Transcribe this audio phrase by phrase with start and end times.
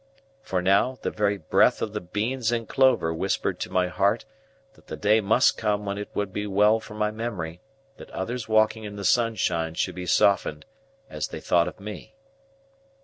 [0.41, 4.25] For now, the very breath of the beans and clover whispered to my heart
[4.73, 7.61] that the day must come when it would be well for my memory
[7.97, 10.65] that others walking in the sunshine should be softened
[11.07, 12.15] as they thought of me.